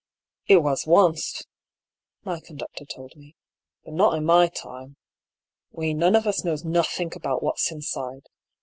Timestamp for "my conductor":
2.23-2.85